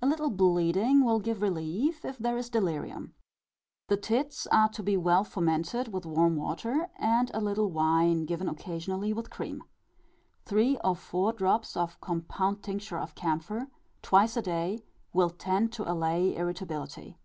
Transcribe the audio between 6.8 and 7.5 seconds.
and a